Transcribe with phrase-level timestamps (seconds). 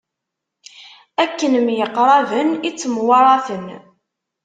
[1.23, 3.65] Akken myeqṛaben i ttemwaṛaten.